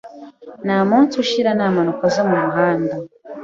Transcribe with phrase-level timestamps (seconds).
[0.65, 2.93] Ntamunsi ushira nta mpanuka zo mumuhanda.